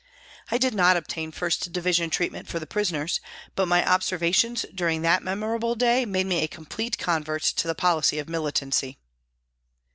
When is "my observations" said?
3.67-4.65